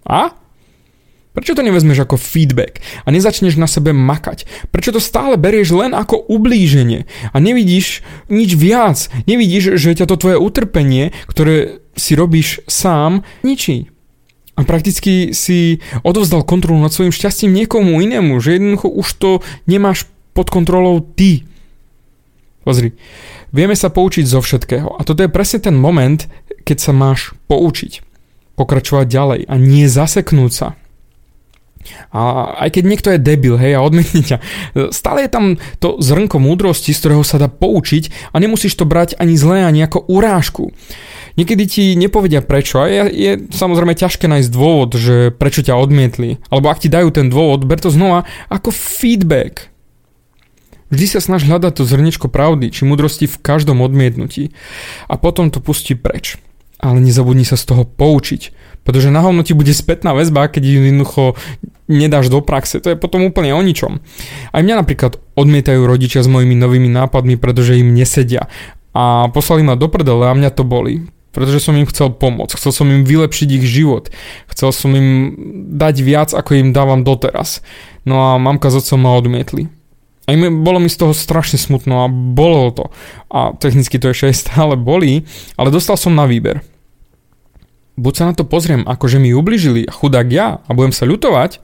A? 0.09 0.33
Prečo 1.37 1.53
to 1.53 1.61
nevezmeš 1.61 2.01
ako 2.01 2.17
feedback 2.17 2.81
a 3.05 3.13
nezačneš 3.13 3.61
na 3.61 3.69
sebe 3.69 3.93
makať? 3.93 4.49
Prečo 4.73 4.89
to 4.89 4.97
stále 4.97 5.37
berieš 5.37 5.69
len 5.77 5.93
ako 5.93 6.17
ublíženie 6.17 7.05
a 7.29 7.37
nevidíš 7.37 8.01
nič 8.25 8.57
viac? 8.57 9.05
Nevidíš, 9.29 9.77
že 9.77 9.93
ťa 9.93 10.09
to 10.09 10.17
tvoje 10.17 10.41
utrpenie, 10.41 11.13
ktoré 11.29 11.77
si 11.93 12.17
robíš 12.17 12.65
sám, 12.65 13.21
ničí? 13.45 13.93
A 14.57 14.65
prakticky 14.65 15.37
si 15.37 15.85
odovzdal 16.01 16.41
kontrolu 16.41 16.81
nad 16.81 16.89
svojim 16.89 17.13
šťastím 17.13 17.53
niekomu 17.53 18.01
inému, 18.01 18.41
že 18.41 18.57
jednoducho 18.57 18.89
už 18.89 19.07
to 19.21 19.31
nemáš 19.69 20.09
pod 20.33 20.49
kontrolou 20.49 20.97
ty. 21.01 21.45
Pozri, 22.65 22.97
vieme 23.53 23.77
sa 23.77 23.93
poučiť 23.93 24.25
zo 24.25 24.41
všetkého 24.41 24.97
a 24.97 25.05
toto 25.05 25.21
je 25.21 25.29
presne 25.29 25.61
ten 25.61 25.77
moment, 25.77 26.25
keď 26.65 26.77
sa 26.81 26.91
máš 26.91 27.37
poučiť. 27.45 28.03
Pokračovať 28.57 29.05
ďalej 29.05 29.39
a 29.45 29.55
nie 29.61 29.85
zaseknúť 29.85 30.51
sa. 30.51 30.73
A 32.11 32.51
aj 32.67 32.69
keď 32.75 32.83
niekto 32.83 33.07
je 33.13 33.21
debil, 33.21 33.55
hej, 33.55 33.77
a 33.77 33.85
odmietne 33.85 34.19
ťa, 34.25 34.37
stále 34.91 35.23
je 35.23 35.31
tam 35.31 35.45
to 35.79 36.01
zrnko 36.01 36.41
múdrosti, 36.41 36.91
z 36.91 36.99
ktorého 36.99 37.23
sa 37.23 37.39
dá 37.39 37.47
poučiť 37.47 38.33
a 38.33 38.41
nemusíš 38.41 38.75
to 38.75 38.83
brať 38.83 39.15
ani 39.21 39.39
zlé, 39.39 39.63
ani 39.63 39.85
ako 39.85 40.03
urážku. 40.09 40.75
Niekedy 41.37 41.63
ti 41.69 41.83
nepovedia 41.93 42.41
prečo 42.41 42.81
a 42.81 42.89
je, 42.89 43.01
je 43.13 43.31
samozrejme 43.53 43.93
ťažké 43.93 44.25
nájsť 44.25 44.49
dôvod, 44.49 44.97
že 44.97 45.29
prečo 45.29 45.61
ťa 45.61 45.77
odmietli. 45.77 46.41
Alebo 46.49 46.73
ak 46.73 46.81
ti 46.81 46.89
dajú 46.89 47.13
ten 47.13 47.29
dôvod, 47.29 47.63
ber 47.69 47.77
to 47.77 47.93
znova 47.93 48.25
ako 48.49 48.73
feedback. 48.73 49.69
Vždy 50.89 51.05
sa 51.05 51.19
snaž 51.21 51.45
hľadať 51.45 51.77
to 51.77 51.83
zrniečko 51.85 52.27
pravdy 52.31 52.73
či 52.73 52.87
múdrosti 52.87 53.29
v 53.29 53.37
každom 53.37 53.85
odmietnutí 53.85 54.55
a 55.05 55.19
potom 55.19 55.53
to 55.53 55.61
pustí 55.61 55.93
preč. 55.93 56.41
Ale 56.77 57.01
nezabudni 57.01 57.45
sa 57.45 57.57
z 57.57 57.69
toho 57.69 57.83
poučiť 57.85 58.53
pretože 58.87 59.11
na 59.11 59.19
hovno 59.19 59.43
ti 59.43 59.51
bude 59.51 59.75
spätná 59.75 60.15
väzba, 60.15 60.47
keď 60.47 60.79
jednoducho 60.79 61.35
nedáš 61.91 62.31
do 62.31 62.39
praxe. 62.39 62.79
To 62.79 62.87
je 62.87 62.95
potom 62.95 63.27
úplne 63.27 63.51
o 63.51 63.59
ničom. 63.59 63.99
Aj 64.55 64.63
mňa 64.63 64.79
napríklad 64.79 65.19
odmietajú 65.35 65.83
rodičia 65.83 66.23
s 66.23 66.31
mojimi 66.31 66.55
novými 66.55 66.87
nápadmi, 66.87 67.35
pretože 67.35 67.75
im 67.75 67.91
nesedia. 67.91 68.47
A 68.95 69.27
poslali 69.27 69.67
ma 69.67 69.75
do 69.75 69.91
prdele 69.91 70.31
a 70.31 70.37
mňa 70.39 70.55
to 70.55 70.63
boli 70.63 71.03
pretože 71.37 71.61
som 71.61 71.77
im 71.77 71.85
chcel 71.85 72.09
pomôcť, 72.17 72.57
chcel 72.57 72.73
som 72.73 72.89
im 72.89 73.05
vylepšiť 73.05 73.49
ich 73.61 73.65
život, 73.69 74.09
chcel 74.49 74.73
som 74.73 74.89
im 74.97 75.37
dať 75.77 75.95
viac, 76.01 76.29
ako 76.33 76.57
im 76.57 76.73
dávam 76.73 77.05
doteraz. 77.05 77.61
No 78.09 78.33
a 78.33 78.41
mamka 78.41 78.73
s 78.73 78.81
otcom 78.81 79.05
ma 79.05 79.13
odmietli. 79.13 79.69
A 80.25 80.33
im, 80.33 80.65
bolo 80.65 80.81
mi 80.81 80.89
z 80.89 80.97
toho 80.97 81.13
strašne 81.13 81.61
smutno 81.61 82.01
a 82.01 82.09
bolo 82.09 82.73
to. 82.73 82.85
A 83.29 83.53
technicky 83.53 84.01
to 84.01 84.09
ešte 84.09 84.33
aj 84.33 84.41
stále 84.41 84.73
bolí, 84.73 85.29
ale 85.53 85.69
dostal 85.69 85.93
som 85.93 86.17
na 86.17 86.25
výber 86.25 86.65
buď 87.97 88.13
sa 88.13 88.23
na 88.29 88.33
to 88.37 88.45
pozriem 88.45 88.85
ako, 88.85 89.09
že 89.09 89.17
mi 89.17 89.33
ubližili 89.33 89.89
chudák 89.89 90.29
ja 90.29 90.61
a 90.61 90.69
budem 90.71 90.93
sa 90.93 91.09
ľutovať, 91.09 91.59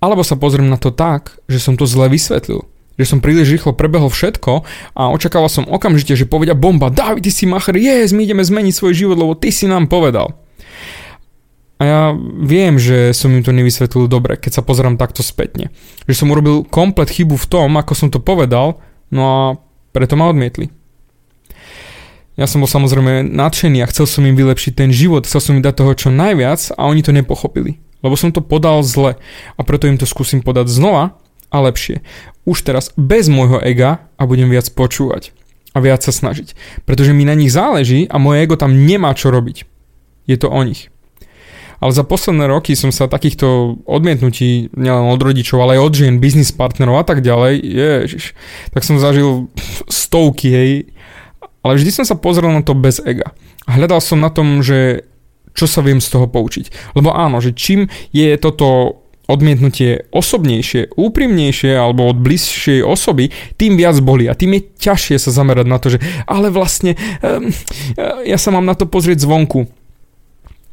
alebo 0.00 0.24
sa 0.24 0.40
pozriem 0.40 0.72
na 0.72 0.80
to 0.80 0.90
tak, 0.90 1.36
že 1.46 1.60
som 1.60 1.76
to 1.76 1.84
zle 1.84 2.08
vysvetlil. 2.08 2.64
Že 2.94 3.04
som 3.06 3.18
príliš 3.18 3.50
rýchlo 3.50 3.74
prebehol 3.74 4.06
všetko 4.06 4.62
a 4.94 5.10
očakával 5.10 5.50
som 5.50 5.66
okamžite, 5.66 6.14
že 6.14 6.30
povedia 6.30 6.54
bomba, 6.54 6.94
David, 6.94 7.26
ty 7.26 7.30
si 7.34 7.44
macher, 7.44 7.74
yes, 7.74 8.14
my 8.14 8.22
ideme 8.22 8.46
zmeniť 8.46 8.74
svoj 8.74 8.94
život, 8.94 9.18
lebo 9.18 9.34
ty 9.34 9.50
si 9.50 9.66
nám 9.66 9.90
povedal. 9.90 10.38
A 11.74 11.82
ja 11.82 12.00
viem, 12.38 12.78
že 12.78 13.10
som 13.10 13.34
im 13.34 13.42
to 13.42 13.50
nevysvetlil 13.50 14.06
dobre, 14.06 14.38
keď 14.38 14.62
sa 14.62 14.62
pozerám 14.62 14.94
takto 14.94 15.26
spätne. 15.26 15.74
Že 16.06 16.14
som 16.14 16.30
urobil 16.30 16.62
komplet 16.62 17.10
chybu 17.10 17.34
v 17.34 17.50
tom, 17.50 17.74
ako 17.74 17.92
som 17.98 18.08
to 18.14 18.22
povedal, 18.22 18.78
no 19.10 19.22
a 19.26 19.38
preto 19.90 20.14
ma 20.14 20.30
odmietli. 20.30 20.70
Ja 22.34 22.50
som 22.50 22.62
bol 22.62 22.70
samozrejme 22.70 23.26
nadšený 23.30 23.82
a 23.82 23.90
chcel 23.90 24.10
som 24.10 24.26
im 24.26 24.34
vylepšiť 24.34 24.72
ten 24.74 24.90
život, 24.90 25.26
chcel 25.26 25.38
som 25.42 25.54
im 25.54 25.62
dať 25.62 25.74
toho 25.82 25.92
čo 25.94 26.08
najviac 26.10 26.74
a 26.74 26.86
oni 26.90 27.02
to 27.02 27.14
nepochopili. 27.14 27.78
Lebo 28.02 28.18
som 28.18 28.34
to 28.34 28.42
podal 28.42 28.82
zle 28.82 29.18
a 29.54 29.60
preto 29.62 29.86
im 29.86 29.98
to 29.98 30.06
skúsim 30.06 30.42
podať 30.42 30.66
znova 30.66 31.18
a 31.54 31.56
lepšie. 31.62 32.02
Už 32.42 32.66
teraz 32.66 32.90
bez 32.98 33.30
môjho 33.30 33.62
ega 33.62 34.10
a 34.18 34.26
budem 34.26 34.50
viac 34.50 34.66
počúvať 34.74 35.30
a 35.74 35.78
viac 35.78 36.02
sa 36.02 36.10
snažiť. 36.10 36.58
Pretože 36.82 37.14
mi 37.14 37.22
na 37.22 37.38
nich 37.38 37.54
záleží 37.54 38.10
a 38.10 38.18
moje 38.18 38.42
ego 38.42 38.58
tam 38.58 38.74
nemá 38.74 39.14
čo 39.14 39.30
robiť. 39.30 39.62
Je 40.26 40.34
to 40.34 40.50
o 40.50 40.60
nich. 40.66 40.90
Ale 41.82 41.92
za 41.92 42.06
posledné 42.06 42.48
roky 42.48 42.72
som 42.78 42.94
sa 42.94 43.10
takýchto 43.10 43.78
odmietnutí, 43.84 44.72
nielen 44.72 45.10
od 45.10 45.20
rodičov, 45.20 45.60
ale 45.60 45.76
aj 45.76 45.84
od 45.84 45.92
žien, 45.94 46.14
biznis 46.22 46.54
partnerov 46.54 47.02
a 47.02 47.04
tak 47.04 47.20
ďalej, 47.20 47.60
ježiš, 47.60 48.32
tak 48.72 48.86
som 48.88 48.96
zažil 48.96 49.52
stovky, 49.90 50.48
hej, 50.48 50.70
ale 51.60 51.76
vždy 51.76 51.90
som 51.92 52.04
sa 52.08 52.16
pozrel 52.16 52.48
na 52.56 52.64
to 52.64 52.72
bez 52.72 53.04
ega. 53.04 53.36
Hľadal 53.68 54.00
som 54.00 54.16
na 54.16 54.32
tom, 54.32 54.64
že 54.64 55.04
čo 55.52 55.64
sa 55.68 55.80
viem 55.80 56.02
z 56.02 56.08
toho 56.08 56.26
poučiť. 56.28 56.96
Lebo 56.96 57.12
áno, 57.12 57.40
že 57.44 57.52
čím 57.52 57.88
je 58.16 58.32
toto 58.36 59.00
odmietnutie 59.24 60.08
osobnejšie, 60.12 60.92
úprimnejšie 61.00 61.72
alebo 61.72 62.12
od 62.12 62.20
bližšej 62.20 62.84
osoby, 62.84 63.32
tým 63.56 63.80
viac 63.80 63.96
boli 64.04 64.28
a 64.28 64.36
tým 64.36 64.60
je 64.60 64.62
ťažšie 64.76 65.16
sa 65.16 65.30
zamerať 65.32 65.66
na 65.68 65.78
to, 65.80 65.96
že 65.96 65.98
ale 66.28 66.52
vlastne 66.52 66.92
um, 67.24 67.48
ja 68.24 68.36
sa 68.36 68.52
mám 68.52 68.68
na 68.68 68.76
to 68.76 68.84
pozrieť 68.84 69.24
zvonku. 69.24 69.64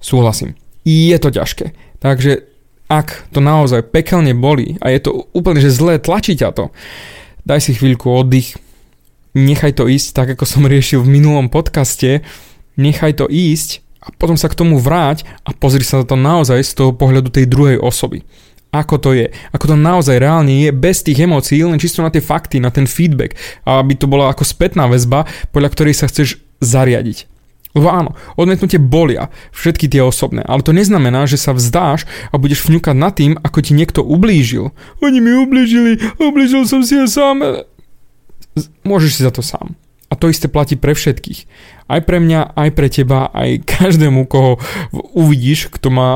Súhlasím. 0.04 0.60
Je 0.84 1.16
to 1.16 1.32
ťažké. 1.32 1.72
Takže 2.02 2.44
ak 2.92 3.32
to 3.32 3.40
naozaj 3.40 3.88
pekelne 3.88 4.36
boli 4.36 4.76
a 4.84 4.92
je 4.92 5.00
to 5.00 5.32
úplne, 5.32 5.64
že 5.64 5.72
zlé, 5.72 5.96
tlačí 6.02 6.36
ťa 6.36 6.52
to, 6.52 6.76
daj 7.48 7.64
si 7.64 7.72
chvíľku 7.72 8.12
oddych, 8.12 8.60
nechaj 9.32 9.80
to 9.80 9.88
ísť, 9.88 10.08
tak 10.12 10.28
ako 10.36 10.44
som 10.44 10.68
riešil 10.72 11.00
v 11.00 11.14
minulom 11.22 11.48
podcaste, 11.48 12.20
nechaj 12.76 13.16
to 13.16 13.32
ísť 13.32 13.80
a 14.02 14.10
potom 14.18 14.34
sa 14.34 14.50
k 14.50 14.58
tomu 14.58 14.82
vráť 14.82 15.24
a 15.46 15.54
pozri 15.54 15.86
sa 15.86 16.02
na 16.02 16.06
to 16.10 16.18
naozaj 16.18 16.58
z 16.66 16.74
toho 16.74 16.92
pohľadu 16.92 17.30
tej 17.30 17.46
druhej 17.46 17.78
osoby. 17.78 18.26
Ako 18.72 18.98
to 19.04 19.12
je, 19.12 19.30
ako 19.52 19.76
to 19.76 19.76
naozaj 19.76 20.16
reálne 20.16 20.64
je, 20.64 20.72
bez 20.72 21.04
tých 21.04 21.28
emócií, 21.28 21.60
len 21.60 21.76
čisto 21.76 22.02
na 22.02 22.10
tie 22.10 22.24
fakty, 22.24 22.64
na 22.64 22.72
ten 22.72 22.88
feedback, 22.88 23.36
aby 23.68 24.00
to 24.00 24.08
bola 24.08 24.32
ako 24.32 24.48
spätná 24.48 24.88
väzba, 24.88 25.28
podľa 25.52 25.70
ktorej 25.76 25.96
sa 26.00 26.08
chceš 26.08 26.40
zariadiť. 26.64 27.28
Lebo 27.72 27.88
áno, 27.88 28.12
odmietnutie 28.36 28.80
bolia, 28.80 29.32
všetky 29.56 29.88
tie 29.88 30.04
osobné, 30.04 30.44
ale 30.44 30.64
to 30.64 30.76
neznamená, 30.76 31.24
že 31.28 31.40
sa 31.40 31.56
vzdáš 31.56 32.04
a 32.32 32.36
budeš 32.36 32.68
vňukať 32.68 32.96
nad 32.96 33.16
tým, 33.16 33.40
ako 33.40 33.60
ti 33.64 33.72
niekto 33.76 34.04
ublížil. 34.04 34.76
Oni 35.04 35.20
mi 35.24 35.32
ublížili, 35.36 36.00
ublížil 36.20 36.68
som 36.68 36.84
si 36.84 37.00
ja 37.00 37.08
sám. 37.08 37.64
Môžeš 38.84 39.20
si 39.20 39.22
za 39.24 39.32
to 39.32 39.40
sám. 39.40 39.80
A 40.12 40.20
to 40.20 40.28
isté 40.28 40.52
platí 40.52 40.76
pre 40.76 40.92
všetkých. 40.92 41.48
Aj 41.88 42.04
pre 42.04 42.20
mňa, 42.20 42.52
aj 42.52 42.70
pre 42.76 42.88
teba, 42.92 43.32
aj 43.32 43.64
každému, 43.80 44.28
koho 44.28 44.60
uvidíš, 45.16 45.72
kto 45.72 45.88
má 45.88 46.10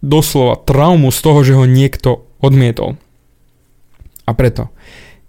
doslova 0.00 0.56
traumu 0.64 1.12
z 1.12 1.18
toho, 1.20 1.40
že 1.44 1.52
ho 1.52 1.68
niekto 1.68 2.24
odmietol. 2.40 2.96
A 4.26 4.32
preto, 4.32 4.72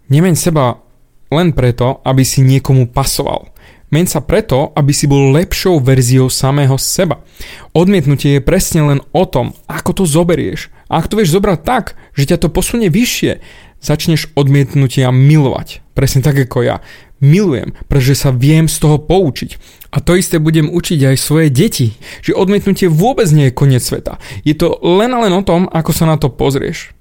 nemeň 0.07 0.33
seba 0.39 0.79
len 1.27 1.51
preto, 1.51 1.99
aby 2.07 2.23
si 2.23 2.39
niekomu 2.39 2.87
pasoval. 2.87 3.51
Meň 3.87 4.05
sa 4.11 4.19
preto, 4.19 4.75
aby 4.75 4.91
si 4.91 5.07
bol 5.07 5.31
lepšou 5.31 5.79
verziou 5.79 6.27
samého 6.27 6.75
seba. 6.75 7.23
Odmietnutie 7.71 8.35
je 8.35 8.43
presne 8.43 8.83
len 8.83 8.99
o 9.15 9.23
tom, 9.23 9.55
ako 9.63 10.03
to 10.03 10.03
zoberieš. 10.03 10.67
A 10.91 10.99
ak 10.99 11.07
to 11.07 11.15
vieš 11.15 11.31
zobrať 11.31 11.59
tak, 11.63 11.85
že 12.11 12.27
ťa 12.27 12.43
to 12.43 12.51
posunie 12.51 12.91
vyššie, 12.91 13.39
začneš 13.79 14.27
odmietnutia 14.35 15.07
milovať. 15.15 15.79
Presne 15.95 16.19
tak 16.19 16.35
ako 16.35 16.67
ja. 16.67 16.83
Milujem, 17.17 17.73
pretože 17.89 18.13
sa 18.13 18.29
viem 18.29 18.69
z 18.69 18.77
toho 18.77 19.01
poučiť. 19.01 19.57
A 19.89 19.97
to 20.03 20.13
isté 20.13 20.37
budem 20.37 20.69
učiť 20.69 21.09
aj 21.09 21.17
svoje 21.17 21.49
deti, 21.49 21.97
že 22.21 22.37
odmietnutie 22.37 22.85
vôbec 22.85 23.25
nie 23.33 23.49
je 23.49 23.57
koniec 23.57 23.81
sveta. 23.81 24.21
Je 24.45 24.53
to 24.53 24.77
len 24.85 25.09
a 25.17 25.25
len 25.25 25.33
o 25.33 25.41
tom, 25.41 25.65
ako 25.71 25.91
sa 25.95 26.05
na 26.05 26.21
to 26.21 26.29
pozrieš. 26.29 26.93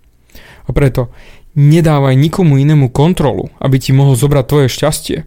A 0.65 0.73
preto 0.73 1.13
nedávaj 1.57 2.17
nikomu 2.17 2.57
inému 2.57 2.89
kontrolu, 2.93 3.53
aby 3.61 3.77
ti 3.77 3.93
mohol 3.93 4.17
zobrať 4.17 4.45
tvoje 4.49 4.69
šťastie. 4.73 5.19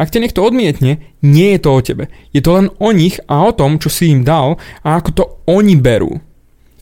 Ak 0.00 0.08
ťa 0.08 0.24
niekto 0.24 0.40
odmietne, 0.40 1.04
nie 1.20 1.48
je 1.56 1.60
to 1.60 1.70
o 1.76 1.80
tebe. 1.84 2.08
Je 2.32 2.40
to 2.40 2.56
len 2.56 2.72
o 2.80 2.88
nich 2.92 3.20
a 3.28 3.44
o 3.44 3.52
tom, 3.52 3.76
čo 3.76 3.92
si 3.92 4.08
im 4.08 4.24
dal 4.24 4.56
a 4.80 4.96
ako 4.96 5.10
to 5.12 5.24
oni 5.44 5.76
berú. 5.76 6.24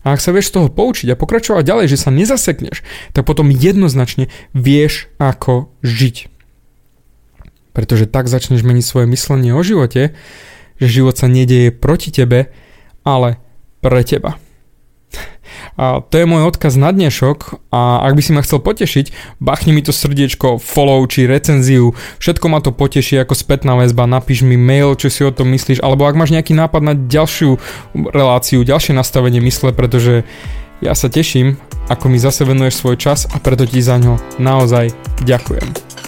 A 0.06 0.14
ak 0.14 0.22
sa 0.22 0.30
vieš 0.30 0.54
z 0.54 0.62
toho 0.62 0.68
poučiť 0.70 1.10
a 1.10 1.18
pokračovať 1.18 1.66
ďalej, 1.66 1.86
že 1.90 1.98
sa 1.98 2.14
nezasekneš, 2.14 2.86
tak 3.12 3.26
potom 3.26 3.50
jednoznačne 3.50 4.30
vieš, 4.54 5.10
ako 5.18 5.74
žiť. 5.82 6.37
Pretože 7.78 8.10
tak 8.10 8.26
začneš 8.26 8.66
meniť 8.66 8.82
svoje 8.82 9.06
myslenie 9.06 9.54
o 9.54 9.62
živote, 9.62 10.18
že 10.82 10.86
život 10.90 11.14
sa 11.14 11.30
nedieje 11.30 11.70
proti 11.70 12.10
tebe, 12.10 12.50
ale 13.06 13.38
pre 13.78 14.02
teba. 14.02 14.34
A 15.78 16.02
to 16.02 16.18
je 16.18 16.26
môj 16.26 16.50
odkaz 16.50 16.74
na 16.74 16.90
dnešok 16.90 17.70
a 17.70 18.02
ak 18.02 18.12
by 18.18 18.22
si 18.22 18.34
ma 18.34 18.42
chcel 18.42 18.58
potešiť, 18.58 19.38
bachni 19.38 19.70
mi 19.70 19.80
to 19.80 19.94
srdiečko, 19.94 20.58
follow 20.58 21.00
či 21.06 21.30
recenziu, 21.30 21.94
všetko 22.18 22.46
ma 22.50 22.58
to 22.58 22.74
poteší 22.74 23.22
ako 23.22 23.38
spätná 23.38 23.78
väzba, 23.78 24.10
napíš 24.10 24.42
mi 24.42 24.58
mail, 24.58 24.98
čo 24.98 25.06
si 25.08 25.22
o 25.22 25.30
tom 25.30 25.54
myslíš, 25.54 25.78
alebo 25.78 26.04
ak 26.04 26.18
máš 26.18 26.34
nejaký 26.34 26.52
nápad 26.52 26.82
na 26.82 26.94
ďalšiu 26.98 27.56
reláciu, 28.10 28.66
ďalšie 28.66 28.92
nastavenie 28.92 29.38
mysle, 29.40 29.70
pretože 29.70 30.26
ja 30.82 30.92
sa 30.98 31.06
teším, 31.06 31.56
ako 31.88 32.10
mi 32.10 32.18
zase 32.20 32.42
venuješ 32.42 32.82
svoj 32.82 32.98
čas 32.98 33.30
a 33.30 33.38
preto 33.40 33.64
ti 33.64 33.78
za 33.78 33.96
ňo 33.96 34.18
naozaj 34.42 34.92
ďakujem. 35.24 35.87